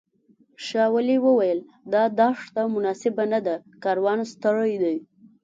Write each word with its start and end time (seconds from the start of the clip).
شاولي 0.67 1.17
وویل 1.25 1.59
دا 1.93 2.03
دښته 2.19 2.61
مناسبه 2.75 3.23
نه 3.33 3.39
ده 3.45 3.55
کاروان 3.83 4.19
ستړی 4.33 4.73
دی. 4.83 4.97